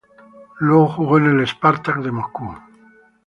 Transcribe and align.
Luego 0.57 0.87
jugó 0.87 1.19
en 1.19 1.27
el 1.27 1.45
Spartak 1.47 1.97
de 2.01 2.11
Moscú. 2.11 2.55